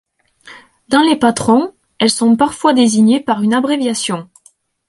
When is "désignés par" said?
2.73-3.43